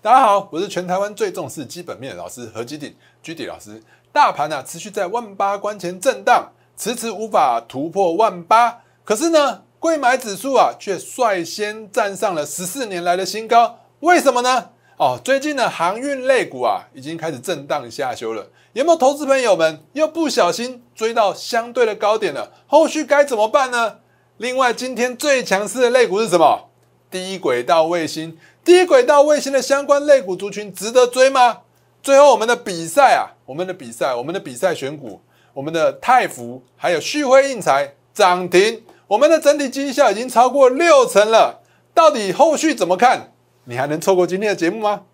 [0.00, 3.82] 大家好，我是全台湾最重视基本面的老师何基鼎居底老师。
[4.12, 8.78] 大盘呢、持续在万八关前震荡，迟迟无法突破万八。
[9.02, 13.80] 可是呢，贵买指数啊却率先站上了十四年来的新高。
[13.98, 14.70] 为什么呢？
[14.98, 18.46] 哦，最近呢，航运类股啊已经开始震荡下修了。
[18.74, 22.52] 有没有投资朋友们又不小心追到相对的高点了？
[22.68, 23.96] 后续该怎么办呢？
[24.36, 26.68] 另外，今天最强势的类股是什么？
[27.10, 28.38] 低轨道卫星。
[28.68, 31.60] 低轨道卫星的相关类股族群值得追吗？
[32.02, 35.22] 最后，我们的比赛啊，我们的比赛，我们的比赛选股，
[35.54, 41.62] 我们的泰福还有旭辉印材涨停，我们的整体绩效已经超过六成了。
[41.94, 43.32] 到底后续怎么看？
[43.64, 45.04] 你还能错过今天的节目吗？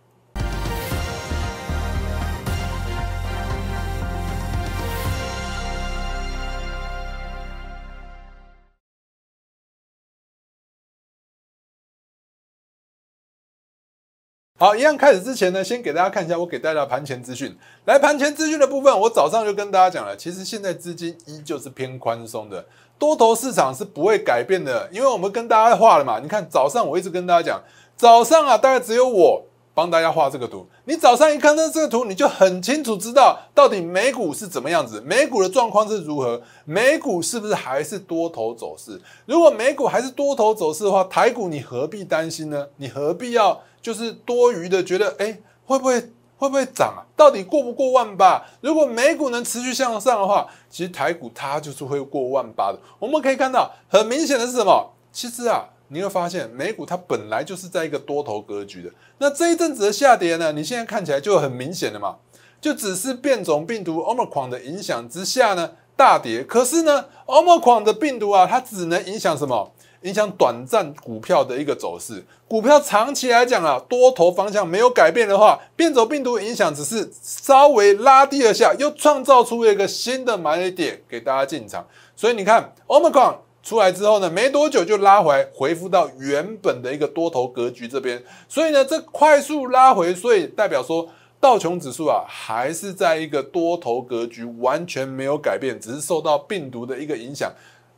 [14.56, 17.52] 好，一样开始之前呢，先给大家看一下我给大家的盘前资讯。
[17.86, 22.64] 来，盘前资讯的部分，我早上就跟大家讲了，其实现在资金依旧是偏宽松的，
[22.96, 26.20] 多头市场是不会改变的，因为我们跟大家画了嘛。
[26.20, 27.60] 你看早上我一直跟大家讲，
[27.96, 30.64] 早上啊，大概只有我帮大家画这个图。
[30.84, 39.00] 你早上一看到这个图，你就很清楚知道到底美股是怎么样子，美股的状况是如何，美股是不是还是多头走势？
[39.26, 42.68] 如果美股还是多头走势的话，台股你何必担心呢？
[42.76, 43.60] 你何必要？
[43.84, 46.00] 就是多余的，觉得哎，会不会
[46.38, 47.04] 会不会涨啊？
[47.14, 48.42] 到底过不过万八？
[48.62, 52.78] 如果美股能持续向上的话，其实台股它就是会过万八的。
[52.98, 54.90] 我们可以看到，很明显的是什么？
[55.12, 58.90] 其实啊，你会发现美股它本来就是在一个多头格局的。
[59.18, 62.16] 那这一阵子的下跌呢，你现在看起来就很明显了嘛，
[62.62, 66.42] 就只是变种病毒 Omicron 的影响之下呢大跌。
[66.42, 69.73] 可是呢，Omicron 的病毒啊，它只能影响什么？
[70.04, 81.86] 影响短暂股票的一个走势，股票长期来讲啊，多头方向没有改变的话，变种病毒影响只是稍微拉低了下，又创造出了一个新的买点给大家进场。
[82.14, 88.22] 所以你看，Omicron 出来之后呢，没多久就拉回，恢复到原本的一个多头格局这边。
[88.46, 91.08] 所以呢，这快速拉回，所以代表说
[91.40, 97.50] 道琼指数啊，还是在一个多头格局，完全没有改变，只是受到病毒的一个影响，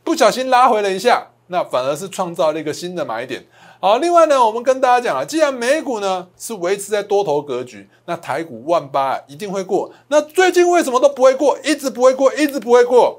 [0.04, 1.26] 不小心拉回了一下。
[1.48, 3.46] 那反而是创造了一个新的买点。
[3.78, 9.92] 好，另外呢，我们跟大家讲啊，既然美股呢是维持在多头格局，那台股万八一定会过。
[10.08, 13.18] 那最近为什么都不会过，一直不会过，一直不会过？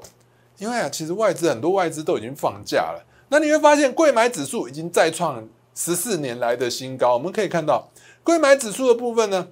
[0.58, 3.04] 因为啊，其实外资很多外资都已经放假了。
[3.28, 7.14] 那你会发现，贵买指数已经再创十四年来的新高。
[7.14, 7.88] 我们可以看到，
[8.24, 9.48] 贵买指数的部分呢，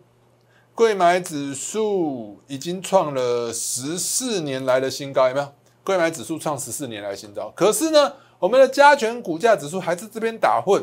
[0.74, 5.48] 贵买指数已经创了十四年来的新高，有没有？
[5.84, 8.12] 贵买指数创十四年来新高，可是呢？
[8.38, 10.82] 我们的加权股价指数还是这边打混，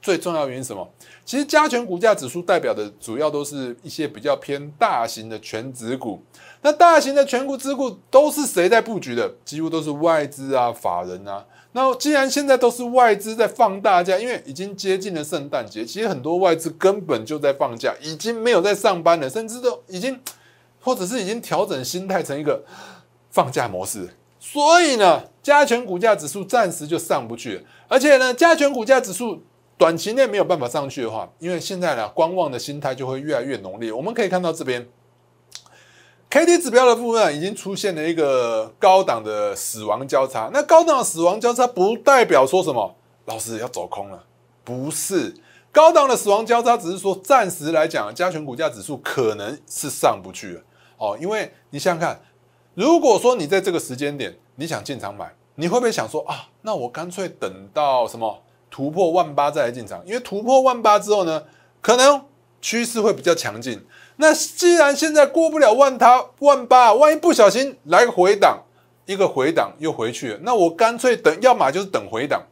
[0.00, 0.88] 最重要原因什么？
[1.24, 6.22] 其实加权股价指数代表的主要都是一些比较偏大型的全指股。
[6.62, 9.34] 那大型的全股指股都是谁在布局的？
[9.44, 11.44] 几乎都是外资啊、法人啊。
[11.72, 20.18] 那既然现在都是外资在放大假，因为已经接近了圣诞节，其实很多外资根本就在放假，已经没有在上班了，甚至都已经
[20.80, 22.62] 或者是已经调整心态成一个
[23.30, 24.08] 放假模式。
[24.46, 29.42] 所以呢，加权股价指数暂时就上不去，而且呢，加权股价指数
[29.78, 33.90] 短期内没有办法上去的话，因为现在呢，观望的心态就会越来越浓烈。
[33.90, 34.86] 我们可以看到这边
[36.28, 40.50] ，K D 指标的部分已经出现了一个高档的死亡交叉。
[40.52, 42.94] 那高档的死亡交叉不代表说什么，
[43.24, 44.24] 老师要走空了，
[44.62, 45.34] 不是。
[45.72, 50.60] 高档的死亡交叉只是说暂时来讲，加权股价指数可能是上不去了。
[50.98, 52.20] 哦，因为你想想看。
[52.74, 56.48] 如果说你在这个时间点你想进场买，你会不会想说啊？
[56.62, 60.02] 那我干脆等到什么突破万八再来进场？
[60.04, 61.44] 因为突破万八之后呢，
[61.80, 62.22] 可能
[62.60, 63.84] 趋势会比较强劲。
[64.16, 68.64] 那既然现在过不了万它万八，万一不小心来个回档，
[69.06, 72.42] 一个回档又回去了，那我干脆等，要么就是等回档，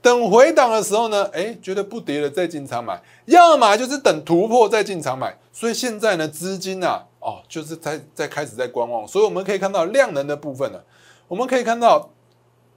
[0.00, 5.38] 等回档的时候呢，哎，觉得不跌了再进场买，要么就是等突破再进场买。
[5.52, 7.04] 所以现在呢，资金啊。
[7.20, 10.80] 哦，就是在在开始在观望，所以我们可以看到量能的部分呢，
[11.26, 12.10] 我们可以看到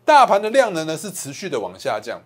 [0.04, 2.22] 大盘的量能呢是持续的往下降，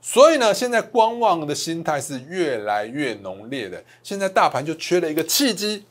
[0.00, 3.82] 所以呢，现在观望的心态是越来越浓烈的。
[4.02, 5.84] 现在大盘就缺了一个契机，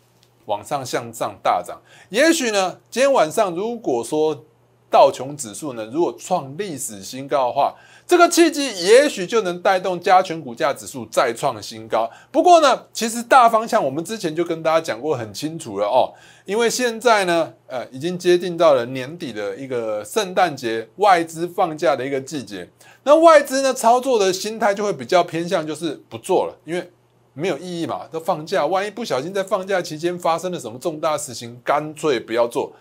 [0.46, 1.82] 往上向上大涨。
[2.10, 4.46] 也许呢，今天晚上如果说
[4.90, 7.76] 道琼指数呢，如果创历史新高的话。
[8.10, 12.10] 这个契机也许就能带动加权股价指数再创新高。
[12.32, 16.12] 不过呢，其实大方向我们之前就跟大家讲过很清楚了哦。
[16.44, 22.68] 因为现在呢，呃，已经接近到了年底的一个圣诞节外资放假的一个季节。
[23.04, 26.92] 那外资呢操作的心态就会比较偏向就是不做了，因为
[27.34, 32.74] 没有意义嘛，都放假，万一不小心在放假期间发生了什么重大事情，干脆不要做。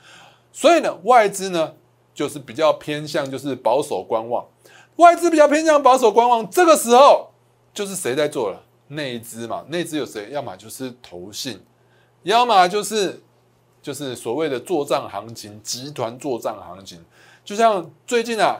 [0.54, 1.74] 所以呢，外资呢
[2.14, 4.42] 就是比较偏向就是保守观望，
[4.98, 7.30] 外资比较偏向保守观望，这个时候
[7.72, 8.62] 就是谁在做了？
[8.88, 10.28] 内资嘛，内资有谁？
[10.30, 11.60] 要么就是投信，
[12.22, 13.22] 要么就是
[13.80, 17.04] 就是所谓的做账行情，集团做账行情。
[17.44, 18.58] 就像最近啊，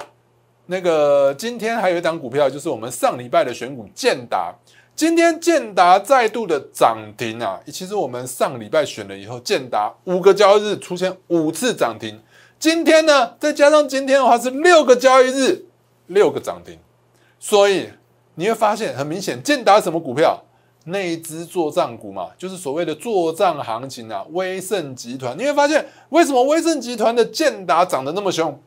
[0.67, 4.55] 那个今天还有一档股票，就是我们上礼拜的选股建达。
[4.95, 7.61] 今天建达再度的涨停啊！
[7.67, 12.21] 其实我们上礼拜选了以后，建达五个交易日出现五次涨停。
[12.59, 15.67] 今天呢，再加上今天的话是六个交易日，
[16.09, 16.79] 六个涨停。
[17.39, 17.89] 所以
[18.35, 20.43] 你会发现，很明显，建达什么股票？
[20.85, 24.25] 内资做账股嘛，就是所谓的做账行情啊。
[24.31, 28.59] 威盛集团，你会发现为什么威盛集团的建达涨得那么凶？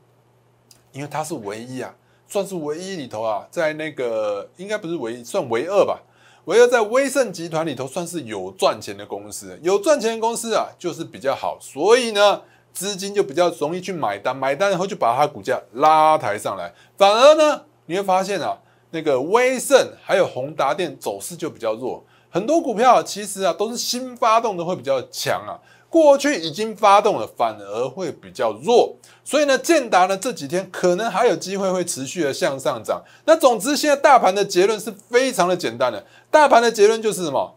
[0.91, 1.95] 因为它是唯一啊，
[2.27, 6.01] 算是唯一里头啊，在那个应该不是唯一，算唯二吧。
[6.45, 12.41] 唯二在威盛集团里头算是有赚钱的公司，有赚钱的公司啊，就是比较好，所以呢，
[12.73, 16.73] 资金就比较容易去买单，买单然后就把它股价拉抬上来。
[16.97, 18.57] 反而呢，你会发现啊，
[18.91, 25.59] 那个威盛还有宏达电走势就比较弱，很多股票其实啊都是新发动的会比较强啊。
[25.89, 28.95] 过去已经发动了，反而会比较弱，
[29.25, 33.03] 所以呢，建达呢这几天可能还有机会会持续的向上涨。
[33.25, 37.55] 那总之，现在大盘的结论是非常的简单的，大盘的结论就是什么？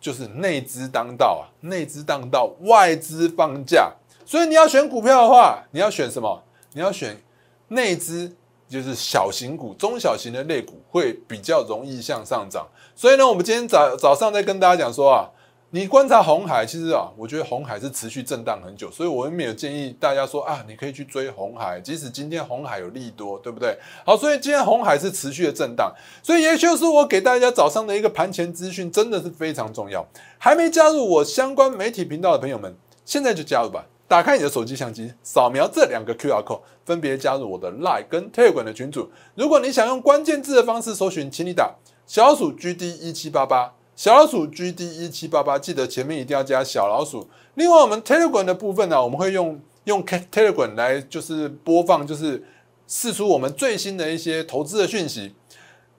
[0.00, 3.92] 就是内资当道啊，内资当道，外资放假。
[4.30, 6.40] 所以你要选股票的话，你要选什么？
[6.74, 7.20] 你要选
[7.66, 8.32] 内资，
[8.68, 12.64] 就是小型股、中小型的类股会比较容易向上涨。
[12.94, 15.28] 所以呢，我们今天早早上在跟大家讲说啊。
[15.72, 23.78] 你观察红海，其实啊，我觉得红海是持续震荡很久，所以我也没有建议大家说啊，你可以去追红海，即使今天红海有利多，对不对？
[24.04, 25.92] 好，所以今天红海是持续的震荡，
[26.24, 30.04] 所以也就是我给大家早上的一个盘前资讯，真的是非常重要。
[30.38, 33.86] 还没加入我相关媒体频道的朋友们，现在就加入吧！
[34.10, 39.08] 打开你的手机相机，扫描这两个 QR code，分别加入我的 Line 跟 Telegram 的群组。
[39.36, 41.76] 如果你想用关键字的方式搜寻，请你打
[42.08, 43.72] 小老鼠 GD 一七八八。
[43.94, 47.28] 小老鼠 GD 一七八八，记得前面一定要加小老鼠。
[47.54, 52.42] 另外，我们 Telegram 的部分呢，我们会用用 Telegram 来就是播放，就是
[52.88, 55.36] 试出我们最新的一些投资的讯息。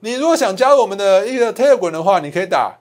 [0.00, 2.78] 你如果想加入我们的一个 Telegram 的话，你可以打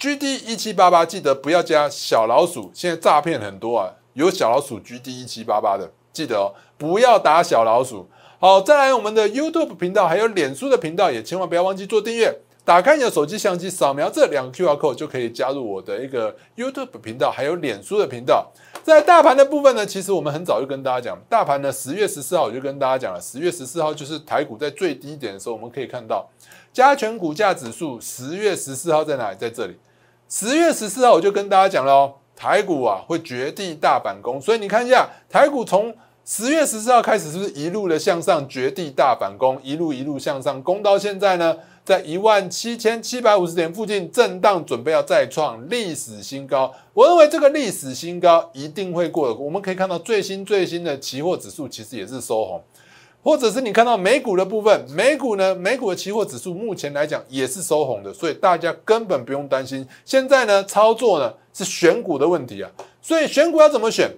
[0.00, 2.72] GD 一七八八，记得不要加小老鼠。
[2.74, 8.06] 现在诈骗很多啊，有小老鼠 GD 一七八八的，记得哦，不要打小老鼠。
[8.38, 12.40] 好，再来我们的 YouTube 频道，还有脸书的频道，也千万不要忘记做订阅。
[12.64, 18.52] 打开你的手机相机，扫描这两个 QR code 就可以加入我的一个 YouTube 频道，还有脸书的频道。
[18.84, 26.28] 在大盘的部分呢，其实我们很早就跟大家讲，大盘呢十月十四号我就跟大家讲了，十月十四号就是台股在最低点的时候，我们可以看到
[26.72, 29.36] 加权股价指数十月十四号在哪里？
[29.36, 29.76] 在这里。
[30.28, 35.94] 十月十四号我就跟大家讲了，台股啊会绝地大反攻，所以你看一下台股从
[36.24, 41.56] 十月十四号开始是不是一路的向上绝地大反攻，一路一路向上攻到现在呢？
[41.84, 46.72] 在一万七千七百五十点附近震荡，准备要再创历史新高。
[46.94, 49.34] 我认为这个历史新高一定会过的。
[49.34, 52.62] 我们可以看到最新最新的期货指数其实也是收红，
[53.22, 59.86] 或者是你看到美股的部分，美股呢，美股的期货指数目前来讲也是收红的，所以大家根本不用担心。
[60.04, 64.10] 现在呢，操作呢是选股的问题啊，所以选股要怎么选？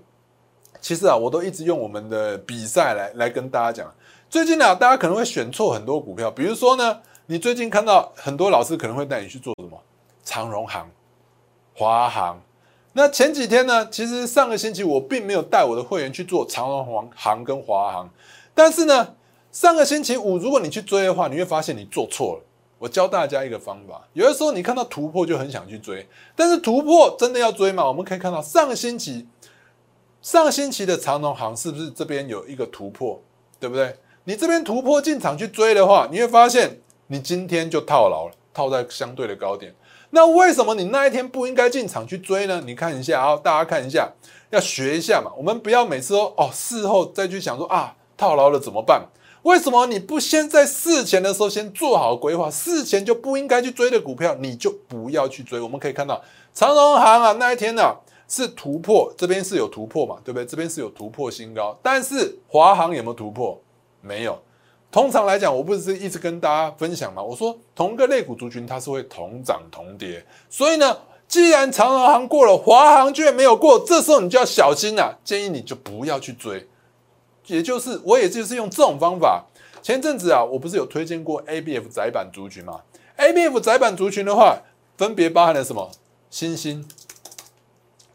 [0.81, 3.95] 其实啊，我都一直用我们的比赛来来跟大家讲。
[4.29, 7.01] 最近呢，大家可能会选错很多股票，比如说呢。
[7.27, 9.81] 你最近看到很多老师可能会带你去做什么？
[10.25, 10.87] 长荣行、
[11.75, 12.39] 华航。
[12.93, 13.89] 那前几天呢？
[13.89, 18.11] 其实上个星期我并没有带我的会员去做长荣行、行跟华航。
[18.55, 19.15] 但是呢，
[19.51, 22.43] 上个星期五如果你去追的话，你会发现你做错了。
[22.79, 24.07] 我教大家一个方法。
[24.13, 26.07] 有的时候你看到突破就很想去追，
[26.37, 27.87] 但是突破真的要追吗？
[27.87, 29.27] 我们可以看到上个星期，
[30.23, 33.21] 上个星期的长荣航是不是这边有一个突破？
[33.59, 33.97] 对不对？
[34.25, 36.81] 你这边突破进场去追的话，你会发现。
[37.09, 39.75] 你今天就套牢了，套在相对的高点。
[40.09, 42.63] 那为什么你那一天不应该进场去追呢？
[42.65, 44.11] 你看一下啊，大家看一下，
[44.49, 45.31] 要学一下嘛。
[45.37, 49.09] 我们不要每次都哦，事后再去想说啊，套牢了怎么办？
[49.43, 52.51] 为什么你不先在事前的时候先做好规划？
[52.51, 55.61] 事前就不应该去追的股票，你就不要去追。
[55.61, 56.23] 我们可以看到
[56.55, 57.95] 长荣行啊，那一天呢
[58.27, 60.47] 是突破，这边是有突破嘛，对不对？
[60.47, 63.61] 这边是有突破新高，但是华航有没有突破？
[64.01, 64.41] 没有。
[64.91, 67.23] 通常来讲，我不是一直跟大家分享吗？
[67.23, 75.19] 我说同个类股族群它是会同涨同跌，所以呢，既然长荣行过了，华航居然没有过，这时候你就要小心了。
[75.25, 76.67] 建议你就不要去追，
[77.47, 79.45] 也就是我也就是用这种方法。
[79.83, 82.81] 前阵子啊，我不是有推荐过 A B F 窄板族群吗
[83.17, 84.59] ？A B F 窄板族群的话，
[84.97, 85.91] 分别包含了什么？
[86.31, 86.85] 星星，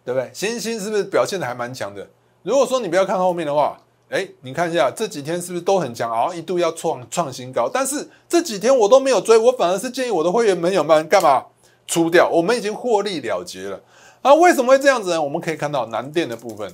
[0.03, 0.31] 对不对？
[0.33, 2.07] 星星是不是表现的还蛮强的？
[2.43, 6.11] 如果说你不要看后面的话，哎，你看一下这几天是不是都很强？
[6.11, 11.45] 然后一度要创创新高，但是这几天我都没有追，我反而是建议我的会员朋友们干嘛
[11.85, 12.27] 出掉？
[12.27, 13.79] 我们已经获利了结了
[14.23, 14.33] 啊！
[14.33, 15.21] 为什么会这样子呢？
[15.21, 16.73] 我们可以看到南电的部分，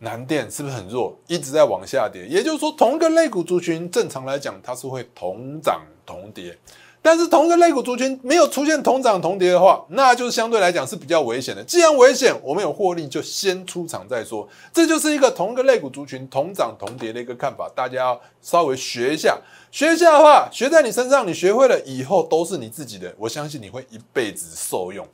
[0.00, 2.26] 南电是不是很弱，一直在往下跌？
[2.26, 6.58] 也就是说，同一个类股族群，正常来讲它是会同涨同跌。
[7.02, 11.64] 但是同一个类股族群没有出现同涨同跌的话，那就是相对来讲是比较危险的。
[11.64, 14.46] 既然危险，我们有获利就先出场再说。
[14.70, 19.38] 这就是一个同一个类股族群同涨同跌的一个看法，大家要稍微学一下。
[19.70, 23.14] 学一下的话，学在你身上，你学会了以后都是你自己的。
[23.16, 25.06] 我相信你会一辈子受用。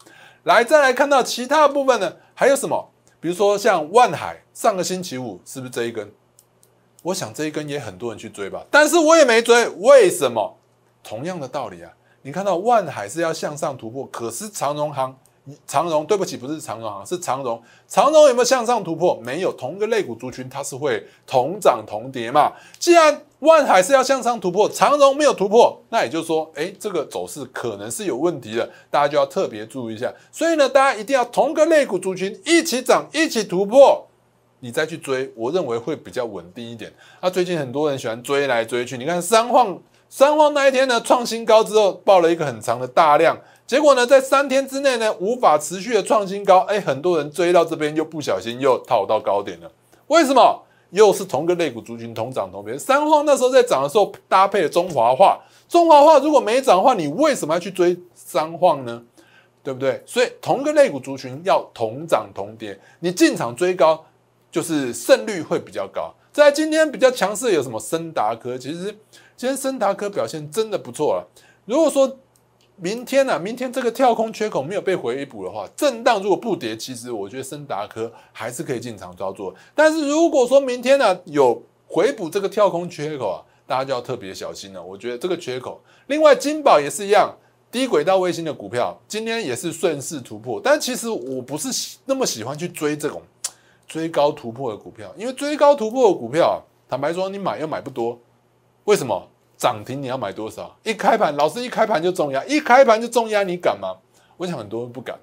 [0.43, 2.17] 来，再来看到其他部分呢？
[2.35, 2.89] 还有什么？
[3.21, 6.11] 比如说像万海，上个星期五是不是这一根？
[7.03, 10.57] 我想这一根也很多人去追吧，但是我也没追，为什么？
[11.05, 15.15] 同样的道理啊，你看到万海是要向上突破，可是长荣行，
[15.67, 17.63] 长荣对不起，不是长荣行，是长荣。
[17.87, 19.21] 长荣有没有向上突破？
[19.23, 22.55] 没有，同一个类股族群它是会同涨同跌嘛。
[22.79, 30.11] 既然万海是要向上突破，长荣没有突破，那也就是说，哎，这个走势可能是有问题的，大家就要特别注意一下。
[30.33, 34.09] 所以呢，大家一定要同个类股族群一起涨，一起突破，
[34.67, 36.93] 你再去追，我认为会比较稳定一点。
[37.23, 39.79] 那最近很多人喜欢追来追去，你看三晃。
[40.09, 49.71] 三晃那一天呢，创新高之后爆了一个很长的大量，结果呢，在三天之内呢，无法持续的创新高，哎，很多人追到这边又不小心又套到高点了。
[50.09, 50.63] 为什么？
[50.91, 52.77] 又是同个类股族群同涨同跌。
[52.77, 59.01] 三晃那时候在涨的时候搭配了中华化，中华化如果没涨的话，你为什么要去追三晃呢？
[59.63, 60.01] 对不对？
[60.07, 64.05] 所以同个类股族群要同涨同跌，你进场追高
[64.57, 66.15] 就是胜率会比较高。
[66.33, 67.79] 在今天比较强势有什么？
[67.79, 68.85] 森达科其实。
[69.37, 71.29] 今天森达科表现真的不错了。
[71.67, 72.17] 如果说
[72.77, 79.55] 明天呢，明天这个跳空缺口没有被回补的话，震荡如果不跌，其实我觉得森达科还是可以进场操作。
[79.75, 84.83] 但是如果说明天呢有回补这个跳空缺口啊，大家就要特别小心了。
[84.83, 87.37] 我觉得这个缺口，另外金宝也是一样，
[87.71, 90.59] 低轨道卫星的股票今天也是顺势突破。
[90.65, 93.21] 但其实我不是那么喜欢去追这种
[93.87, 98.19] 追高突破的股票，因为追高突破的股票，坦白说你买又买不多。
[98.85, 100.77] 为什么涨停你要买多少？
[100.83, 103.97] 一开盘，老师一开盘就重压，一开盘就重压，你敢吗？
[104.37, 105.19] 我想很多人不敢。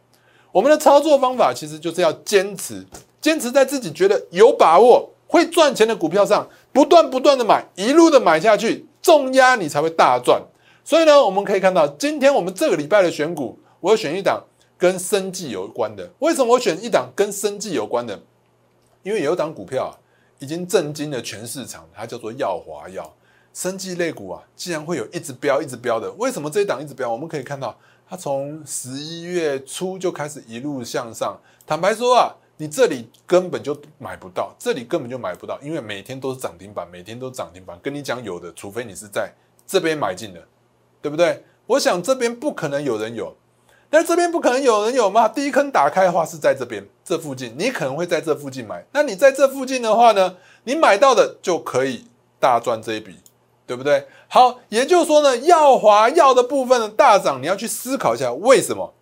[0.51, 2.86] 我们的操作方法其实就是要坚持，
[3.22, 10.41] 坚持在自己觉得有把握、会赚钱的股票上，不断不断的买，一路的买下去，重压你才会大赚。
[10.84, 14.43] 所以呢，我们可以看到，今天我们这个礼拜的选股，我要选一档
[14.77, 16.12] 跟生计有关的。
[16.20, 18.20] 为什么我选一档跟生计有关的？
[19.03, 19.95] 因为有一档股票，
[20.39, 23.13] 已经震惊了全市场，它叫做耀华药。
[23.53, 27.12] 生技类股啊，既然会有一直飙、一直飙的，为什么这一档一直飙？
[27.12, 27.77] 我们可以看到，
[28.10, 31.39] 它从十一月初就开始一路向上。
[31.67, 37.79] 坦白说啊，你这里根本就买不到，这里根本就买不到，因为每天都是涨停板，每天都涨停板。
[37.83, 39.31] 跟你讲有的，除非你是在
[39.67, 40.43] 这边买进的，
[41.00, 41.43] 对不对？
[41.67, 43.36] 我想这边不可能有人有，
[43.93, 45.27] 但是这边不可能有人有吗？
[45.27, 48.83] 第一坑打开的话是在这边这附近，你可能会在这附近买。
[48.91, 52.05] 那你在这附近的话呢，你买到的就可以
[52.39, 53.17] 大赚这一笔。
[53.65, 54.05] 对不对？
[54.27, 58.93] 好，也就是说呢，耀华药的部分的大涨，你要去思考一下为什么？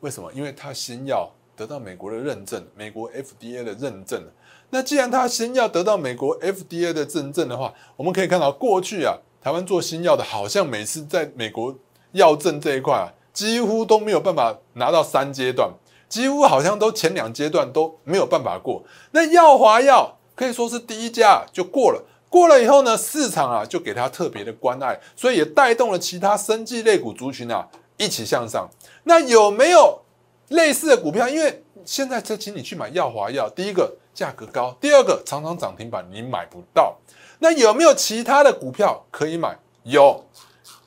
[0.00, 0.30] 为什么？
[0.34, 4.22] 因为它新药得到美国的认证，美国 FDA 的认证。
[4.68, 11.74] 那既然它新药得到美国 FDA 的认证的话，我们可以看到过去啊，台湾做新药的，好像每次在美国
[12.12, 13.08] 药证这一块啊，
[13.38, 15.70] 几乎都没有办法拿到三阶段，
[16.08, 18.82] 几乎好像都前两阶段都没有办法过。
[19.12, 22.02] 那耀华药可以说是第一家就过了。
[22.28, 27.64] 过了以后呢，市场啊就给他特别的关爱，所以也带动了其他生技类股族群啊
[27.96, 28.68] 一起向上。
[29.04, 30.00] 那有没有
[30.48, 31.28] 类似的股票？
[31.28, 36.96] 因为现在这请你去买耀华药，第一个价格高，第二个常常涨停板你买不到。
[37.38, 39.56] 那有没有其他的股票可以买？
[39.84, 40.24] 有，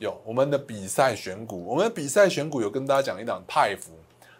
[0.01, 0.19] 有。
[0.25, 3.91] 我们的比赛选股，我们的比赛选股有跟大家讲一档泰福。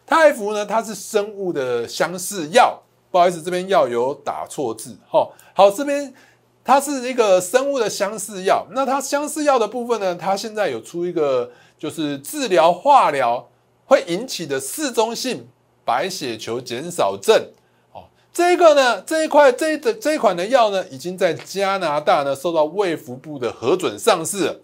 [0.06, 4.98] 泰福呢，它是生物的相似药，不好意思，这边药有打错字。
[5.10, 6.14] 哈，好，这边。
[6.64, 10.14] 它是一个生物的相似药，那它相似药的部分呢？
[10.14, 11.50] 它现在有出一个，
[11.80, 13.50] 就是治疗化疗
[13.86, 15.48] 会引起的四中性
[15.84, 17.48] 白血球减少症。
[17.94, 24.62] 哦，这个呢，这一块这的这一款的药呢，已经在加拿大呢受到卫福部的核准上市。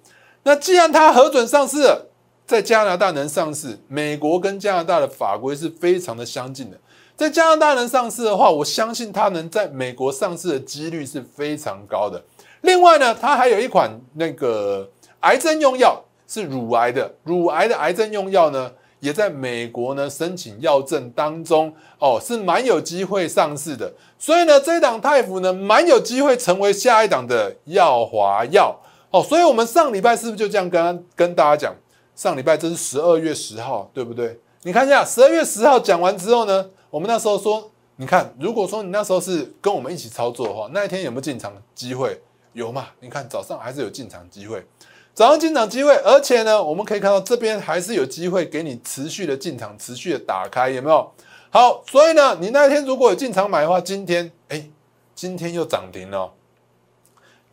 [0.47, 2.07] 那既然它核准上市了，
[2.45, 6.77] 在加拿大能上市，美国跟加拿大的法规是非常的相近的。
[7.17, 12.23] 在加拿大能上市的话，我相信它能在美国上市的几率是非常高的。
[12.61, 14.89] 另外呢，它还有一款那个
[15.19, 23.91] 癌症用药，是乳癌的，乳癌的癌症用药呢，也在美国呢申请药证当中哦，是蛮有机会上市的。
[24.17, 28.73] 所以呢，这一档泰福呢，蛮有机会成为下一档的耀华药
[29.17, 29.23] 哦。
[29.23, 31.75] 所以我们上礼拜是不是就这样跟跟大家讲？
[32.15, 34.39] 上礼拜这是十二月十号，对不对？
[34.63, 42.19] 你看一下，十二月十号讲完之后呢，我们那时候说，你看，如果说你那时候是跟我们一起操作的话，那一天有没有进场机会？
[42.53, 42.87] 有嘛？
[42.99, 44.65] 你看早上还是有进场机会。
[45.13, 51.11] 早上进场机会，而且呢，我们可以看到这边还是有机会给你持续的进场，持续的打开，有没有？
[51.51, 54.67] 好，所以呢，你那一天如果有进场买的话，今天哎，
[55.13, 56.33] 今天又涨停了，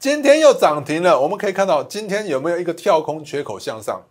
[0.05, 1.19] 今天又涨停了。
[1.19, 4.03] 我们可以看到今天有没有一个跳空缺口向上，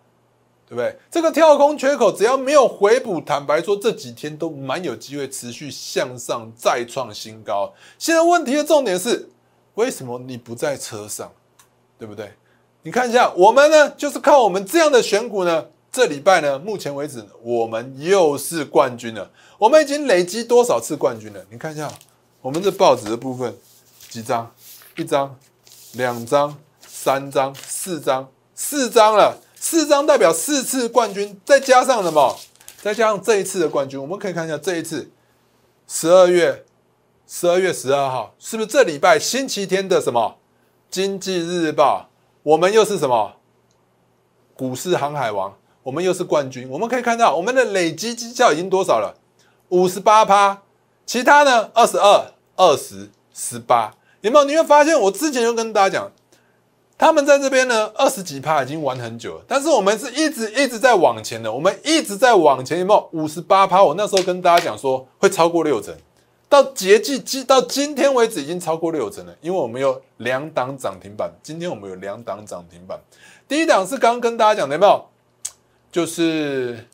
[0.67, 0.97] 对不对？
[1.11, 7.71] 这个跳空缺口只要没有回补，坦白说这几天都蛮有机会持续向上再创新高。
[7.99, 9.29] 现在问题的重点是，
[9.75, 11.31] 为什么你不在车上，
[11.99, 12.31] 对不对？
[12.81, 19.29] 你看一下，我们呢就是靠我们这样的选股呢，这礼拜呢，目前为止我们又是冠军了。
[19.59, 21.45] 我们已经累积多少次冠军了？
[21.51, 21.87] 你看一下，
[22.41, 23.55] 我们这报纸的部分
[24.09, 24.51] 几张？
[24.95, 25.35] 一张、
[25.93, 32.37] 两张、三张、四张，四张了，四张代表四次冠军，再加上什么？
[32.81, 35.09] 再加上这一次的冠军，我们可以看一下这一次
[35.87, 36.65] 十二月
[37.27, 40.37] 十二月十二号，是不是这礼拜星期天的什么
[40.89, 42.09] 经济日报？
[42.43, 43.33] 我们又是什么？
[44.55, 46.67] 股市航海王，我们又是冠军。
[46.69, 49.15] 我们可以看到，我们的累积绩效已经多少了？
[49.69, 50.61] 五十八趴。
[51.05, 51.69] 其他呢？
[51.73, 53.93] 二十二、二十、十八。
[54.23, 54.45] 有没有？
[54.45, 56.11] 你会发现，我之前就跟大家讲，
[56.97, 59.43] 他们在这边呢，二十几趴已经玩很久了。
[59.45, 62.79] 但是我们是一直一直在往前的，我们一直在往前。
[62.79, 63.09] 有没有？
[63.11, 63.83] 五十八趴。
[63.83, 65.93] 我那时候跟大家讲说，会超过六成。
[66.47, 71.29] 到截季季到今天为止已经超过六成了，因为我们有两档涨停板。
[71.43, 72.97] 今天我们有两档涨停板，
[73.45, 75.05] 第一档是刚刚跟大家讲的，有没有？
[75.91, 76.87] 就是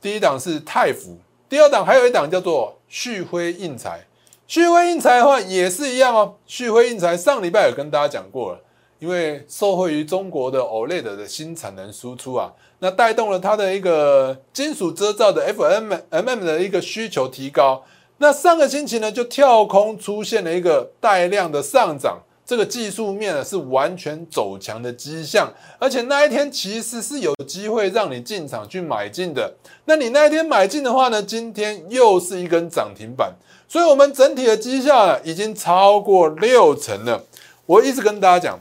[0.00, 1.18] 第一档是泰福，
[1.48, 4.06] 第二档还有一档叫做旭辉印材。
[4.50, 6.34] 旭辉印材的话也是一样哦。
[6.44, 8.58] 旭辉印材上礼拜有跟大家讲过了，
[8.98, 17.84] 因为受惠于中国的 OLED 的新产能输出啊，那带动了它的一个金属遮罩的 FMMM 的一个需求提高。
[18.18, 22.18] 那上个星期呢，就跳空出现了一个带量的上涨，
[22.50, 29.54] 这个技术面呢是完全走强的迹象，而且那一天其实是有机会让你进场去买进的。
[29.84, 33.32] 那你那一天买进的话呢，今天又是一根涨停板，
[33.68, 37.24] 所以我们整体的绩效呢已经超过六成了。
[37.66, 38.58] 我一直跟大家讲，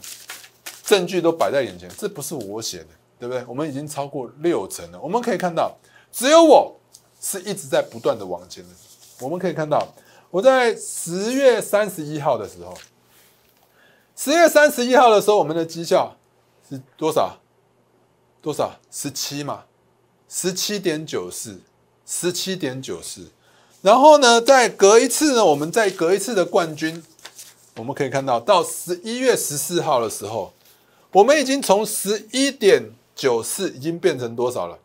[0.83, 3.43] 证据都摆在眼前，这不是我写的，对不对？
[3.47, 4.99] 我们已经超过六成了。
[5.01, 5.75] 我们可以看到，
[6.11, 6.79] 只有我
[7.19, 8.69] 是一直在不断的往前的。
[9.19, 9.83] 我们可以看到，
[10.29, 12.71] 我在十月三十一号的时候，
[14.21, 16.17] 十月三十一号的时候，我们的绩效
[16.69, 17.37] 是多少？
[18.41, 18.77] 多少？
[18.91, 19.63] 十七嘛，
[20.27, 21.61] 十七点九四，
[22.05, 23.31] 十七点九四。
[23.81, 27.01] 然后呢，再隔一次呢，我们再隔一次的冠军，
[27.77, 30.51] 我们可以看到，到十一月十四号的时候，
[31.13, 34.77] 我们已经从十一点九四已经变成多少了？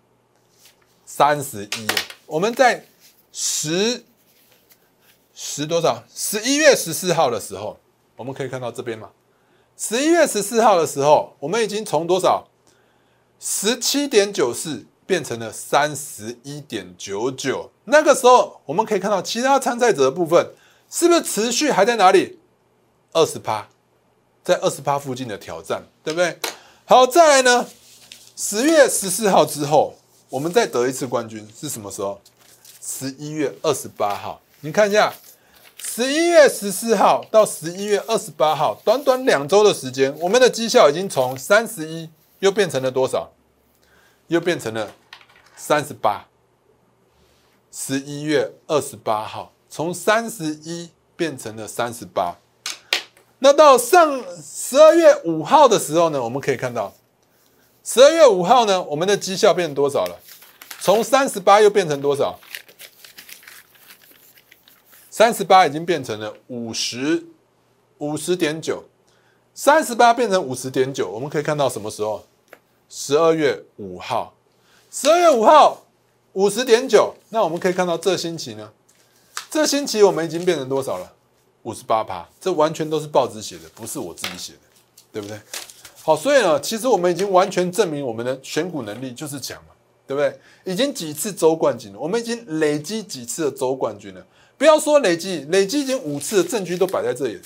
[1.04, 1.86] 三十一。
[2.26, 2.86] 我们在
[3.32, 4.04] 十。
[5.34, 6.04] 十多少？
[6.14, 7.76] 十一月十四号的时候，
[8.14, 9.10] 我们可以看到这边嘛。
[9.76, 12.46] 十一月十四号的时候，我们已经从多少？
[13.40, 17.70] 十七点九四变成了三十一点九九。
[17.84, 20.52] 那个时候，我们可以看到其他参赛者的部分
[20.90, 22.38] 是不是持续还在哪里？
[23.12, 23.68] 二十趴，
[24.42, 26.38] 在二十趴附近的挑战，对不对？
[26.84, 27.66] 好，再来呢？
[28.36, 29.94] 十月十四号之后，
[30.28, 32.20] 我们再得一次冠军是什么时候？
[32.80, 34.40] 十一月二十八号。
[34.60, 35.12] 你看一下，
[35.96, 43.30] 十一月十四号到十一月二十八号，短短两周的时间，我们的绩效已经从三十一又变成了多少？
[44.26, 44.90] 又变成了
[45.54, 46.26] 三十八。
[47.70, 52.38] 十一月二十八号，从三十一变成了三十八。
[53.38, 56.20] 那到上十二月五号的时候呢？
[56.20, 56.92] 我们可以看到，
[57.84, 60.18] 十二月五号呢，我们的绩效变多少了？
[60.80, 62.36] 从三十八又变成多少？
[65.16, 67.24] 三十八已经变成了五十
[67.98, 68.82] 五十点九，
[69.54, 72.24] 三十八变成五十点九，我们可以看到什么时候？
[72.88, 74.34] 十二月五号，
[74.90, 75.84] 十二月五号
[76.32, 77.14] 五十点九。
[77.28, 78.72] 那我们可以看到这星期呢？
[79.48, 81.12] 这星期我们已经变成多少了？
[81.62, 82.28] 五十八趴。
[82.40, 84.58] 这完全都是报纸写的，不是我自己写的，
[85.12, 85.38] 对不对？
[86.02, 89.74] 好，所以呢，其实我们已经完全证明我们的选股能力就是强了，
[90.08, 90.36] 对不对？
[90.64, 94.26] 已经几次周冠军了，我们已经累积几次的周冠军了。
[94.64, 97.38] 不要说累计，累积已经五次的证据都摆在这里。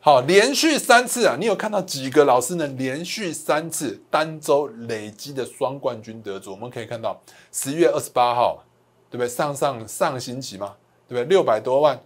[0.00, 1.36] 好，连续三次啊！
[1.38, 2.66] 你有看到几个老师呢？
[2.76, 8.64] 连续三次单周累积的双冠军得主，我们可以看到十一月二十八号，
[9.08, 9.28] 对不对？
[9.28, 10.74] 上上上星期嘛，
[11.06, 11.24] 对不对？
[11.26, 11.96] 六百多万，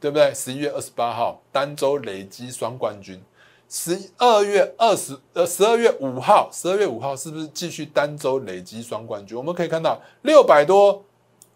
[0.00, 0.34] 对不对？
[0.34, 3.22] 十一月二十八号单周累积双冠军，
[3.68, 9.38] 十二月二十呃十二月五号，十二月五号是不是继续单周累积双冠军？
[9.38, 11.04] 我们可以看到六百多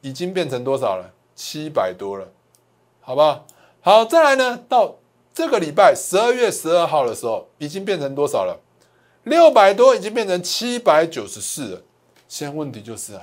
[0.02, 1.14] 已经变成多少了？
[1.38, 2.26] 七百多了，
[3.00, 3.46] 好不好？
[3.80, 4.96] 好，再来呢到。
[5.32, 8.58] 这个礼拜十二月十二号的时候，已经变成多少了？
[9.22, 11.82] 六百多，已经变成七百九十四了。
[12.26, 13.22] 现在问题就是啊，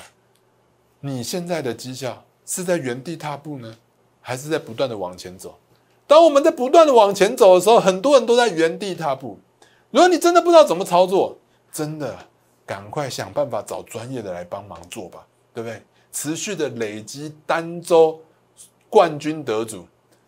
[1.01, 3.75] 你现在的绩效是在原地踏步呢，
[4.21, 5.57] 还是在不断的往前走？
[6.07, 9.37] 当我们在不断的往前走的时候，很多人都在原地踏步。
[9.91, 11.37] 如果你真的不知道怎么操作，
[11.69, 12.17] 真的
[12.65, 15.83] 赶快想办法找专业的来帮忙做吧，对不对？
[16.15, 18.21] 持续的累积单周
[18.89, 19.85] 冠军得主。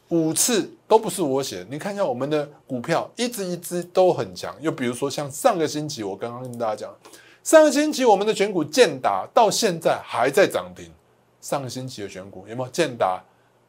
[0.10, 4.54] 五次都不是我写的，你看一下我们的股票，一只一只都很强。
[4.60, 6.93] 又比如说像上个星期，我刚刚跟大家讲，
[7.41, 10.91] 上个星期我们的选股建达到现在还在涨停。
[11.39, 13.21] 上个星期的选股有没有建达？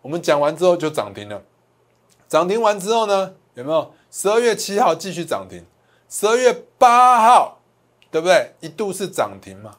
[0.02, 1.40] 我们讲完之后就涨停了。
[2.28, 5.64] 涨停完之后呢，有没有十二月七号继续涨停？
[6.08, 7.60] 十二月八号，
[8.10, 8.52] 对不对？
[8.60, 9.76] 一度是涨停嘛？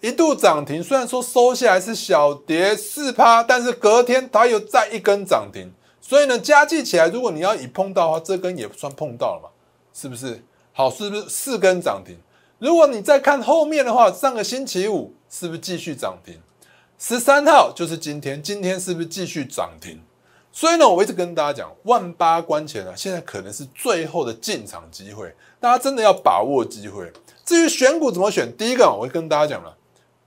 [0.00, 9.50] 一度涨停，虽然说收下来是小跌四趴，但是隔天它又再一根涨停，所以呢，加计起来，如果你要以碰到的话，这根也算碰到了嘛，
[9.92, 10.42] 是不是？
[10.72, 12.16] 好，是不是四根涨停？
[12.58, 16.40] 如果你再看后面的话，上个星期五是不是继续涨停？
[16.98, 20.00] 十三号就是今天，今天是不是继续涨停？
[20.50, 27.12] 所以呢，我一直跟大家讲，万八关前啊，现在可能是最后的进场机会，大家真的要把握机会。
[27.44, 29.76] 至于选股怎么选，第一个我会跟大家讲了。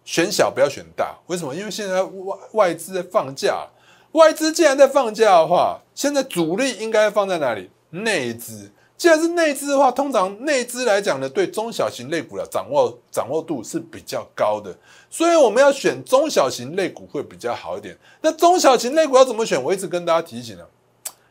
[0.05, 1.55] 选小不要选大，为什么？
[1.55, 3.67] 因为现在外外资在放假，
[4.11, 7.69] 外资既然在放假的话，现在主力应该放在哪里？
[7.89, 8.71] 内资。
[8.95, 14.73] 既然是内资的话，通常内资来讲呢，对中小型类股的掌握掌握度是比较高的，
[15.09, 17.97] 所以我们要选中小型类股会比较好一点。
[18.21, 19.61] 那中小型类股要怎么选？
[19.61, 20.69] 我一直跟大家提醒了，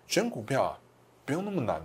[0.06, 0.78] 选股票啊，
[1.24, 1.80] 不用那么难，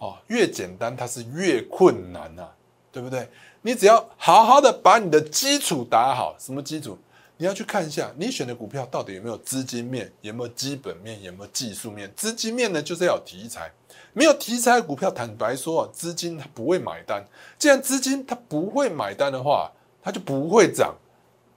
[0.00, 2.48] 哦，越简单它是越困难呐，
[2.90, 3.28] 对不对？
[3.66, 6.98] 你只要好好的把你的基础打好，什么基础？
[7.38, 12.12] 你要去看一下你选的股票到底有没有资金面，有没有基本面，有没有技术面。
[12.14, 13.72] 资金面呢，就是要有题材，
[14.12, 17.24] 没有题材的股票，坦白说，资金它不会买单。
[17.56, 19.72] 既然资金它不会买单的话，
[20.02, 20.94] 它就不会涨。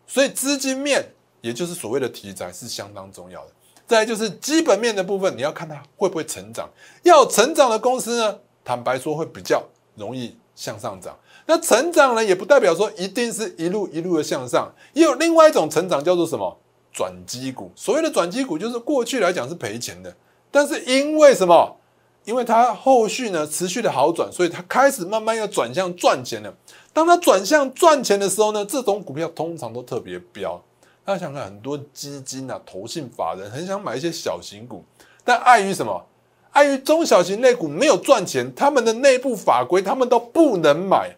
[0.08, 1.06] 所以资金面，
[1.42, 3.52] 也就是所谓的题材，是相当重要的。
[3.86, 6.70] 再就是基本面的部分，你要看它会不会成长。
[7.04, 9.62] 要成长的公司呢，坦白说会比较
[9.96, 11.18] 容易向上涨。
[11.48, 16.56] 那成长呢，也不代表说一定是一路一路的向上，也有另外一种成长叫做什么
[16.92, 17.72] 转机股。
[17.74, 20.14] 所谓的转机股，就是过去来讲是赔钱的，
[20.52, 21.78] 但是因为什么？
[22.26, 26.54] 因为它后续呢持续的好转，所以它开始慢慢要转向赚钱了。
[26.92, 30.62] 当它转向赚钱的时候呢，这种股票通常都特别飙。
[31.06, 34.84] 大家想看，很多基金啊、投信法人很想买一些小型股，
[35.24, 36.06] 但碍于什么？
[36.52, 41.16] 碍于中小型类股没有赚钱，他们的内部法规他们都不能买。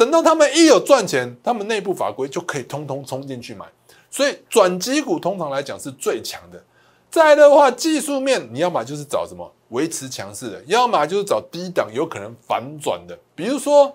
[0.00, 3.66] 等到他们一有赚钱，他们内部法规就可以通通冲进去买，
[4.10, 6.64] 所以转机股通常来讲是最强的。
[7.10, 13.18] 再的话，技术面你要么就是找什么维持强势的，要么就是找低档有可能反转的。
[13.34, 13.94] 比如说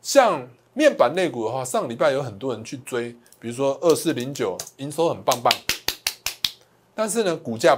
[0.00, 5.52] 像面板类股的话，上礼拜有很多人去追，比如说二四零九营收很棒棒，
[6.94, 7.76] 但是呢股价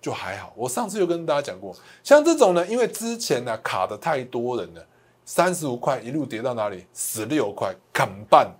[0.00, 0.52] 就还好。
[0.54, 4.86] 我上次有跟大家讲过，像这种呢，因为之前呢卡的太多人了。
[5.30, 6.84] 三十五块一路跌到哪里？
[6.92, 8.52] 十六块，砍半，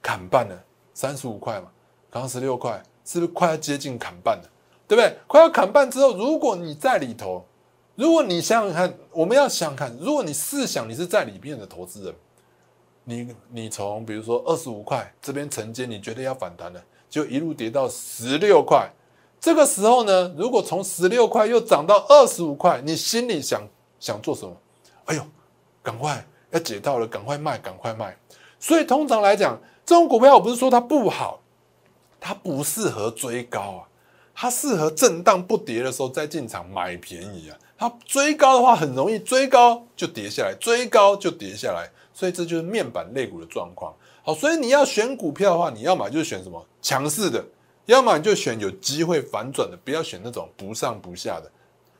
[0.00, 0.58] 砍半了。
[0.94, 1.66] 三十五块嘛，
[2.08, 4.50] 刚十六块，是不是快要接近砍半了？
[4.88, 5.14] 对不对？
[5.26, 7.44] 快要砍半之后，如果你在里头，
[7.94, 12.14] 如果你想想看，我们要想想看，如果你试想你是在里面的投资人，
[13.04, 18.90] 你你从比如说二十五块这边承接，你觉得要反弹了，就一路跌到十六块。
[19.38, 23.60] 这个时候呢，如果从十六块又涨到二十五块，你心里想
[24.00, 24.56] 想做什么？
[25.04, 25.22] 哎呦！
[25.82, 28.16] 赶快要解套了，赶快卖，赶快卖。
[28.58, 31.40] 所以通常来讲，这种股票我不是说它不好，
[32.20, 33.88] 它不适合追高啊，
[34.34, 37.58] 它适合震荡不跌的时候再进场买便宜啊。
[37.76, 41.90] 它追高的话很容易追高就跌下来，追高就跌下来。
[42.14, 43.92] 所以这就是面板类股的状况。
[44.22, 47.44] 好，所以你要选股票的话，你要么就选什么强势的，
[47.86, 51.50] 要么你就选有机会反转的，不要选那种不上不下的。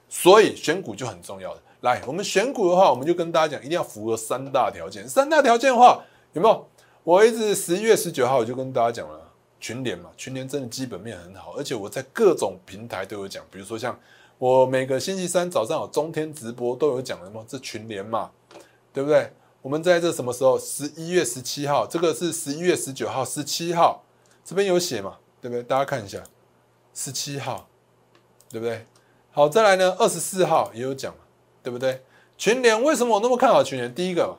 [0.08, 1.62] 所以选股就很重要的。
[1.82, 5.08] 来，我们选股的话，我们就跟大家讲，一定要符合三大条件。
[5.08, 6.66] 三大条件的话，有没有？
[7.02, 9.20] 我一直十一月十九号我就跟大家讲了，
[9.58, 13.98] 群联嘛，群联真的基本面很好，而且我在各种平台都有讲，比如说像
[14.38, 17.44] 我每个星期三早上有中天直播都有讲什么？
[17.48, 18.30] 这群联嘛，
[18.92, 19.32] 对不对？
[19.60, 20.56] 我们在这什么时候？
[20.56, 24.04] 十一月十七号，这个是十一月十九号、十七号，
[24.44, 25.16] 这边有写嘛？
[25.40, 25.64] 对不对？
[25.64, 26.22] 大家看一下，
[26.94, 27.68] 十七号，
[28.48, 28.86] 对不对？
[29.32, 31.12] 好，再来呢，二十四号也有讲，
[31.62, 32.00] 对不对？
[32.36, 33.94] 群联为什么我那么看好群联？
[33.94, 34.36] 第一个，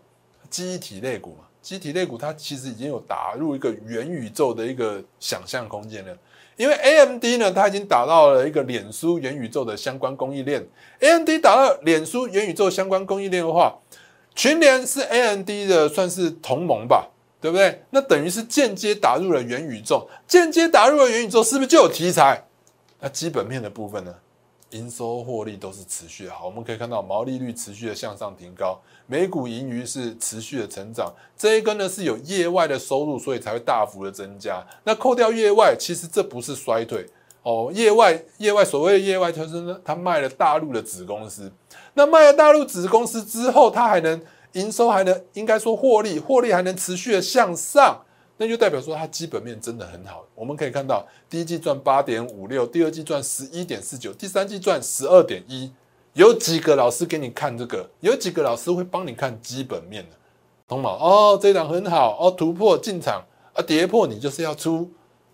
[0.49, 6.17] 机体类股嘛，机体类股它其实已经有打入一个元宇宙的一个想象空间了。
[6.55, 10.63] 因为 A M D 呢，它已经打到了一个脸书元宇宙的相关供应链。
[10.99, 13.75] A M D 打到脸书元宇宙相关供应链的话，
[14.35, 17.09] 群联是 A M D 的算是同盟吧，
[17.41, 17.81] 对不对？
[17.89, 22.43] 那等于是间接打入了元宇宙，间接打入了元宇宙，是不是就有题材？
[22.99, 24.13] 那基本面的部分呢？
[24.73, 31.13] 营收获利都是持续好，我们可以看到毛利率持续的向上提高，每股盈余是持续的成长。
[31.37, 34.65] 这一根呢是有业外的收入，所以才会大幅的增加。
[34.83, 37.05] 那扣掉业外，其实这不是衰退
[37.43, 37.71] 哦。
[37.73, 41.51] 业外业外所谓的业外就是呢，他卖了大陆的子公司，
[41.93, 44.21] 那卖了大陆子公司之后，他还能
[44.53, 48.03] 营收还能应该说获利，获利还能持续的向上。
[48.37, 50.25] 那就代表说它基本面真的很好。
[50.33, 55.71] 我们可以看到，第一季赚八点五六，第二季赚十一点四九，第三季赚十二点一。
[56.13, 57.89] 有几个老师给你看这个？
[58.01, 60.15] 有几个老师会帮你看基本面的？
[60.67, 60.91] 懂吗？
[60.91, 64.91] 哦，这档很好哦，突破进场啊，跌破你就是要出，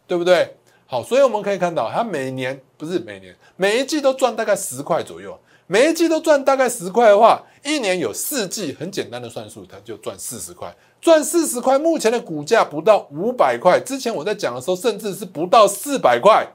[0.07, 0.55] 对不对？
[0.85, 5.38] 好，所以我们可以看到，它每年不是每年，每一季都赚大概十块左右。
[5.67, 10.75] 每一季都赚大概十块的话，一年有四季，很简单的算术，它就赚四十块。
[11.01, 13.79] 赚四十块，目前的股价不到五百块。
[13.79, 16.47] 之前我在讲的时候，甚至是不到四百块。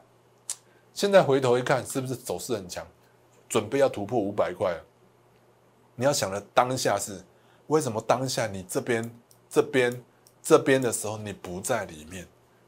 [0.92, 2.86] 现在回头一看，是不是走势很强？
[3.48, 4.80] 准备要突破五百块了。
[5.96, 7.22] 你要想的当下是
[7.68, 8.00] 为什么？
[8.06, 9.10] 当下你这边、
[9.48, 10.04] 这边、
[10.42, 12.26] 这边的时候，你不在里面，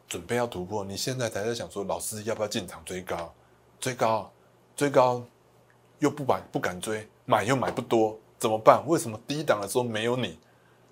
[0.09, 3.33] 准备要突破，你现在才在想说，老师要不要进场追高？
[3.81, 4.31] 追高，
[4.77, 5.23] 追高。
[5.99, 8.87] 又不买不敢追，买又买不多，怎么办？
[8.87, 10.39] 为什么低档的时候没有你？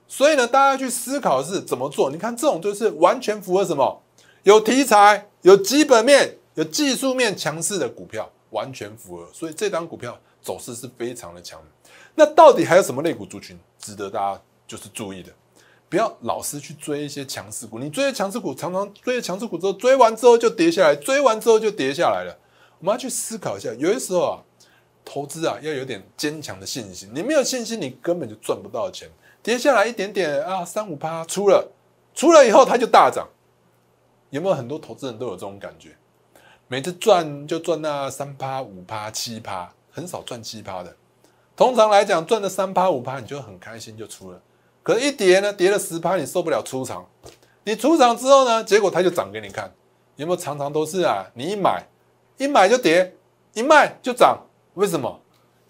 [0.07, 2.11] 所以呢，大家去思考是怎么做？
[2.11, 4.01] 你看这种就是完全符合什么？
[4.43, 9.29] 有题材、有基本面、有技术面强势的股票，完全符合。
[9.33, 11.61] 所以这档股票走势是非常的强。
[12.15, 15.33] 那到底还有什么类股族群值得大家就是注意的？
[15.89, 22.39] 不要老是去追一些强势股，你追强势股，常常追强势股之后，追完之后就跌下来，追完之后就跌下来了。
[22.79, 24.43] 我们要去思考一下，有些时候啊。
[25.07, 27.11] 投资啊，要有点坚强的信心。
[27.15, 29.07] 你没有信心，你根本就赚不到钱。
[29.45, 31.71] 跌下来一点点啊，三五趴出了，
[32.15, 33.29] 出了以后它就大涨。
[34.31, 35.95] 有没有很多投资人都有这种感觉？
[36.67, 40.97] 每次赚就赚那三趴、五趴、七趴，很少赚七趴的。
[41.55, 44.41] 通常来讲，赚了三趴、五趴，你就很开心就出了。
[44.83, 47.07] 可是，一跌呢，跌了十趴，你受不了出场。
[47.65, 49.71] 你出场之后呢，结果它就涨给你看。
[50.17, 51.27] 有没有常常都是啊？
[51.35, 51.87] 你一买，
[52.39, 53.15] 一买就跌，
[53.53, 54.41] 一卖就涨。
[54.73, 55.21] 为什么？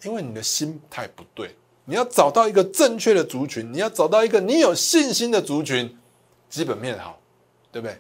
[0.05, 1.57] 因为你的心态不对。
[1.85, 5.97] 你要找到一个正确的族群，你要找到一个你有信心的族群，
[6.49, 7.19] 基本面好，
[7.71, 7.99] 对不对？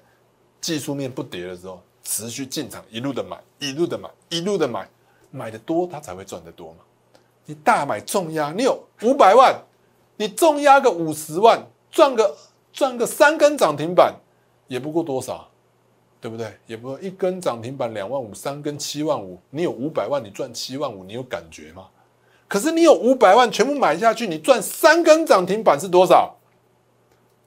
[0.61, 4.89] 技术面不跌的时候，持续进场，一路的买，一路的买，一路的买，
[5.31, 6.79] 买的多，他才会赚得多嘛。
[7.45, 9.55] 你大买重压，你有五百万，
[10.17, 12.35] 你重压个五十万，赚个
[12.73, 14.15] 赚个三根涨停板，
[14.67, 15.47] 也不过多少？
[16.23, 16.59] 对不对？
[16.67, 21.87] 也不一根涨停板两万五，三根七万五，你有五百万，你赚七万五，你有感觉吗？
[22.55, 26.37] 可是你有五百万全部买下去，你赚三根涨停板是多少？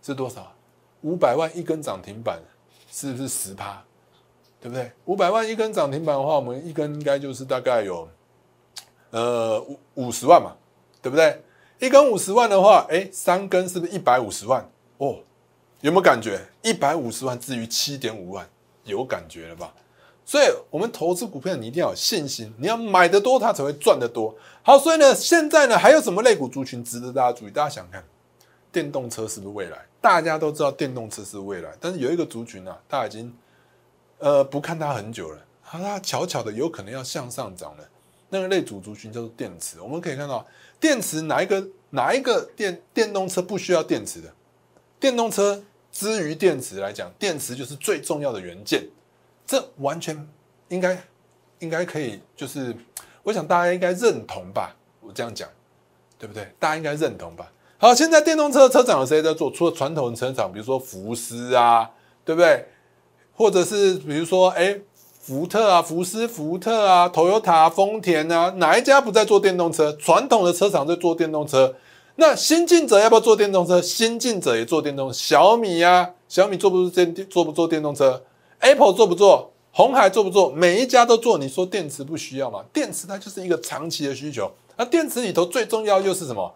[0.02, 0.52] 是多少？
[1.00, 2.42] 五百万一根涨停板
[2.92, 3.82] 是不是十趴？
[4.60, 4.92] 对不对？
[5.06, 8.06] 五百万一根涨停板的话，我们一根应该就是大概有
[9.12, 10.52] 呃五五十万嘛，
[11.02, 11.42] 对不对？
[11.80, 14.70] 一根五十万的话，哎，三根是不是一百五十万？
[14.98, 15.20] 哦，
[15.80, 16.46] 有没有感觉？
[16.62, 18.46] 一百五十万至于七点五万。
[18.84, 19.74] 有感觉了吧？
[20.30, 24.36] 所以，我们投资股票，你一定要有信心，你要买的多，它才会赚得多。
[24.62, 27.50] 好，所以呢，现在呢，还有什么类股族群值得大家注意？
[27.50, 28.04] 大家想看，
[28.70, 29.86] 电动车是不是未来？
[30.02, 33.34] 大家都知道电动车是未来，但是有一个族群啊，大家已经
[34.18, 37.84] 呃不看它很久了，它悄悄的有可能要向上涨了。
[38.28, 39.80] 那个类主族群叫做电池。
[39.80, 40.46] 我们可以看到，
[40.78, 44.30] 电池哪一个哪一个电电动车不需要电池的？
[45.00, 45.64] 电动车。
[45.90, 48.88] 之于电池来讲，电池就是最重要的元件，
[49.48, 50.28] 这完全
[50.68, 51.02] 应该
[51.60, 52.76] 应该可以，就是
[53.24, 55.48] 我想大家应该认同吧，我这样讲，
[56.20, 56.54] 对不对？
[56.60, 57.50] 大家应该认同吧。
[57.80, 59.50] 好，现在电动车车厂有谁在做？
[59.50, 61.90] 除了传统车厂，比如说福斯啊，
[62.26, 62.68] 对不对？
[63.36, 64.80] 或者是比如说，哎，
[65.22, 69.94] 福特啊，福斯、福特啊，Toyota、丰田啊，哪一家不在做电动车？
[69.94, 71.76] 传统的车厂在做电动车。
[72.16, 73.80] 那新进者要不要做电动车？
[73.80, 78.24] 新进者也做电动，小米呀，小米做不做电做不做电动车
[78.60, 80.52] ？Apple 做不做红海做不做？
[80.52, 81.38] 每一家都做。
[81.38, 82.64] 你说电池不需要吗？
[82.74, 84.52] 电池它就是一个长期的需求。
[84.76, 86.54] 那电池里头最重要又是什么？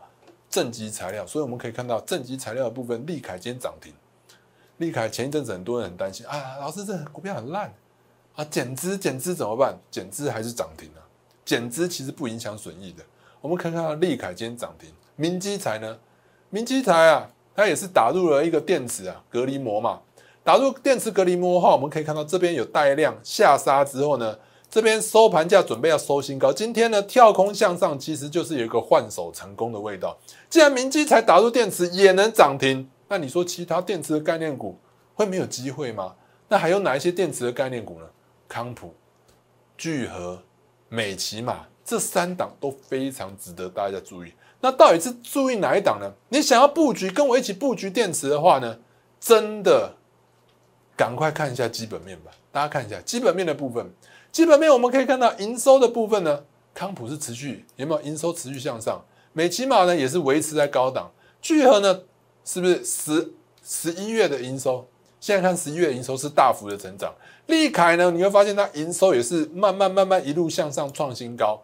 [0.50, 1.26] 正极材料。
[1.28, 3.94] 所以我们可以看到正极材料的部分，利凯今天涨停。
[4.78, 7.72] 利凯前一阵子很多人很担心啊，老师这股票很烂
[8.36, 9.78] 啊，减资减资怎么办？
[9.92, 11.06] 减资还是涨停啊？
[11.46, 13.04] 减资其实不影响损益的。
[13.42, 16.00] 我们看看利凯今天涨停，明基材呢？
[16.50, 20.02] 明基材啊，它也是打入了一个电池啊隔离膜嘛。
[20.44, 24.36] 打入电池隔离膜的话，我们可以看到这边有带量下杀之后呢，
[24.72, 26.52] 这边收盘价准备要收新高。
[26.52, 30.18] 今天呢跳空向上，其实就是有一个换手成功的味道。
[30.50, 34.80] 既然明基才打入电池也能涨停，那你说其他电池的概念股
[35.14, 36.16] 会没有机会吗？
[36.48, 38.06] 那还有哪一些电池的概念股呢？
[38.48, 38.94] 康普、
[39.78, 40.42] 聚合、
[40.90, 44.34] 美骑马这三档都非常值得大家注意。
[44.60, 46.12] 那到底是注意哪一档呢？
[46.30, 48.80] 你想要布局跟我一起布局电池的话呢，
[49.20, 49.98] 真的。
[51.02, 53.84] 赶快看一下基本面吧，大家看一下基本面的部分。
[54.32, 56.44] 基本面我们可以看到营收的部分呢，
[56.76, 59.04] 康普是持续有没有营收持续向上？
[59.34, 61.12] 美骑马呢也是维持在高档。
[61.42, 62.02] 聚合呢
[62.46, 63.34] 是不是十
[63.66, 64.88] 十一月的营收？
[65.20, 67.12] 现在看十一月营收是大幅的成长。
[67.48, 71.60] 利凯呢你会发现它营收也是慢慢慢慢一路向上创新高，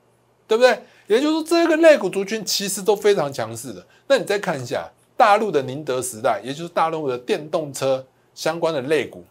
[0.48, 0.82] 对不对？
[1.06, 3.86] 也就是说这个类股族群其实都非常强势的。
[4.08, 8.04] 那你再看一下大陆的宁德时代，也就是大陆的电动车。
[8.38, 9.26] 相关的类股，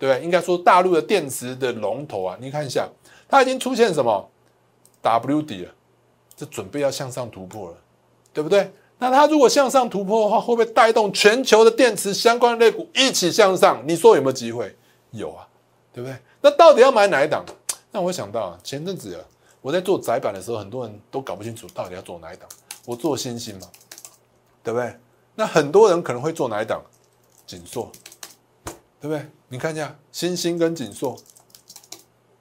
[0.00, 0.24] 对不对？
[0.24, 2.88] 应该说大陆的电池的龙头啊，你看一下，
[3.28, 4.28] 它已经出现什么
[5.00, 5.72] W 底了，
[6.36, 7.76] 这准备要向上突破了，
[8.32, 8.68] 对不对？
[8.98, 13.80] 那它如果向上突破的话，会不会带动全球的电池相关的类股一起向上？
[13.86, 14.76] 你说有没有机会？
[15.12, 15.46] 有啊，
[15.92, 16.16] 对不对？
[16.40, 17.44] 那到底要买哪一档？
[17.92, 19.22] 那我想到啊前阵子啊，
[19.62, 22.48] 我在做窄板的时候，很多人都搞不清楚到底要做哪一档。
[22.84, 23.68] 我做新星嘛，
[24.64, 24.92] 对不对？
[25.36, 26.82] 那很多人可能会做哪一档？
[27.46, 27.88] 锦硕。
[29.00, 29.26] 对不对？
[29.48, 31.16] 你看一下星星跟锦硕，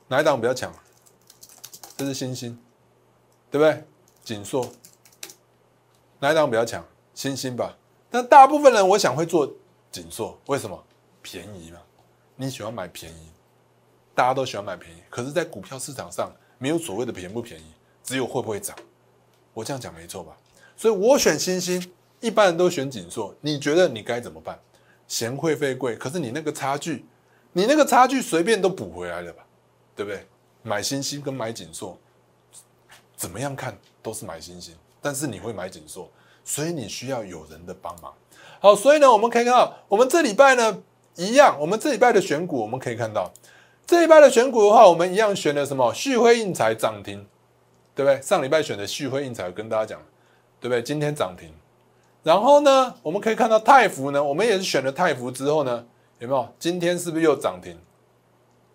[0.07, 0.73] 哪一档比较强？
[1.95, 2.57] 这是星星，
[3.49, 3.83] 对不对？
[4.23, 4.71] 锦硕
[6.19, 6.85] 哪一档比较强？
[7.13, 7.77] 星星吧。
[8.09, 9.51] 但大部分人我想会做
[9.91, 10.83] 锦硕，为什么？
[11.21, 11.79] 便宜嘛。
[12.35, 13.29] 你喜欢买便宜，
[14.15, 15.01] 大家都喜欢买便宜。
[15.09, 17.65] 可是，在股票市场上，没有所谓的便不便宜，
[18.03, 18.75] 只有会不会涨。
[19.53, 20.37] 我这样讲没错吧？
[20.75, 23.35] 所以我选星星，一般人都选锦硕。
[23.41, 24.59] 你觉得你该怎么办？
[25.07, 27.05] 嫌会费贵，可是你那个差距，
[27.53, 29.45] 你那个差距随便都补回来了吧，
[29.95, 30.25] 对不对？
[30.63, 31.97] 买星星跟买锦硕，
[33.15, 36.11] 怎么样看都是买星星，但是你会买锦硕，
[36.43, 38.13] 所以你需要有人的帮忙。
[38.59, 40.83] 好，所以呢，我们可以看到，我们这礼拜呢
[41.15, 43.31] 一样，我们这礼拜的选股，我们可以看到，
[43.85, 45.93] 这礼拜的选股的话，我们一样选了什么？
[45.93, 47.25] 旭辉印材涨停，
[47.95, 48.21] 对不对？
[48.21, 50.01] 上礼拜选的旭辉印材，跟大家讲，
[50.59, 50.83] 对不对？
[50.83, 51.53] 今天涨停。
[52.27, 55.85] 然后呢，我们可以看到泰福呢，我们也是选了泰福之后呢，
[56.19, 56.45] 有没有？
[56.59, 57.79] 今天是不是又涨停？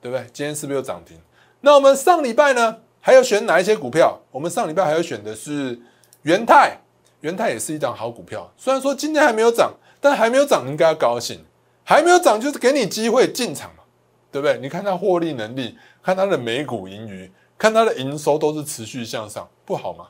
[0.01, 0.27] 对不对？
[0.33, 1.19] 今天是不是又涨停？
[1.61, 4.19] 那我们上礼拜呢，还要选哪一些股票？
[4.31, 5.79] 我们上礼拜还要选的是
[6.23, 6.79] 元泰，
[7.21, 8.51] 元泰也是一档好股票。
[8.57, 11.45] 虽然说今天还没有涨，但还没有涨应该要高兴，
[11.85, 13.83] 还没有涨就是给你机会进场嘛，
[14.31, 14.57] 对不对？
[14.63, 20.07] 你看它获利能力，看它的每股盈余，看它的营收都是持续向上，不好吗？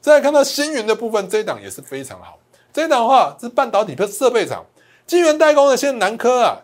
[0.00, 2.38] 再看到星云的部分，这一档也是非常好。
[2.76, 4.66] 这一档的话是半导体的设备厂，
[5.06, 6.58] 晶圆代工的，现在南科啊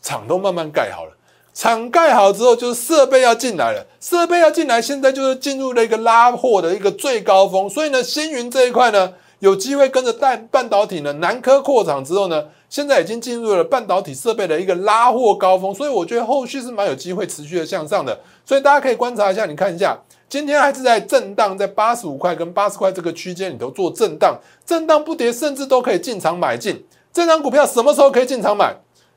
[0.00, 1.12] 厂都慢慢盖好了，
[1.52, 19.98] 厂盖好之后就是设备要进来了，设备要进来，现在就是进入了一个拉货的一个最高峰，所以呢，星云这一块呢有机会跟着带半导体呢南科扩厂之后呢，现在已经进入了半导体设备的一个拉货高峰，所以我觉得后续是蛮有机会持续的向上的，所以大家可以观察一下，你看一下。
[20.30, 26.86] 今天还是在震荡，在八十五块跟八十块这个区间里头做震荡，震荡不跌，甚至都可以进场买进。
[27.12, 28.72] 这张股票什么时候可以进场买？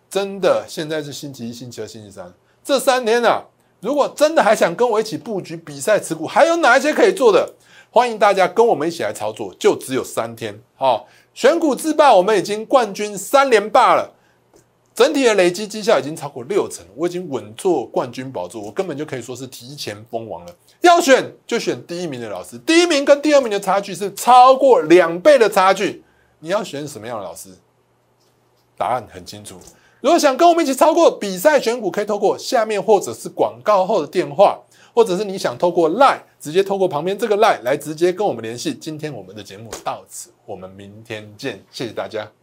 [0.10, 3.43] 真的，现在是星期一、星期二、星期三这三天啊，
[3.80, 7.54] 如果真的还想跟我一起布局比赛持股，还有哪一些可以做的？
[7.91, 10.60] 欢迎大家跟我们一起来操作，就只有三天。
[10.76, 14.13] 好，选股自霸，我们已经冠军三连霸了。
[14.95, 20.56] 整体的累积绩效已经超过六成，我已经稳坐冠军宝座，我根本就可以说是提前封王了。
[20.82, 26.03] 要选就选第一名的老师，第一名跟第二名的差距是超过两倍的差距。
[26.39, 27.50] 你要选什么样的老师？
[28.77, 29.58] 答案很清楚。
[30.02, 34.60] 如果想跟我们一起超过比赛选股，可以透过下面或者是广告后的电话，
[34.94, 38.73] 或者是你想透过 lie 直接透过旁边这个 lie 来直接跟我们联系。
[38.73, 42.42] 今天我们的节目到此，我们明天见，谢谢大家。